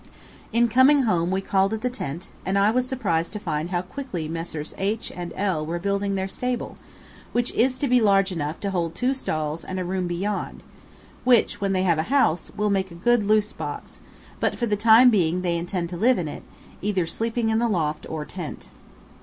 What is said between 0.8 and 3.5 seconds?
home we called at the tent, and I was surprised to